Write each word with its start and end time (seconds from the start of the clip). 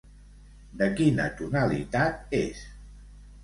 De 0.79 0.87
quina 1.01 1.29
tonalitat 1.43 2.37
és? 2.41 2.67